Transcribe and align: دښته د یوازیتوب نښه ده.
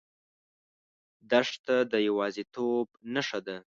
دښته 1.31 1.75
د 1.91 1.93
یوازیتوب 2.07 2.87
نښه 3.13 3.39
ده. 3.45 3.57